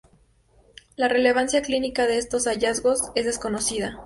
[0.95, 3.99] La relevancia clínica de estos hallazgos es desconocida.